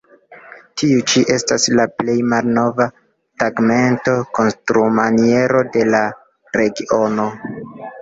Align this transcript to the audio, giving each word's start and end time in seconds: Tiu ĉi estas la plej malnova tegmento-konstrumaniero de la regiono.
Tiu 0.81 1.03
ĉi 1.11 1.21
estas 1.35 1.67
la 1.79 1.85
plej 1.99 2.15
malnova 2.33 2.89
tegmento-konstrumaniero 3.45 5.65
de 5.79 5.87
la 5.95 6.05
regiono. 6.61 7.33